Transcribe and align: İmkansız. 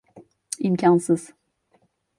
İmkansız. 0.59 1.31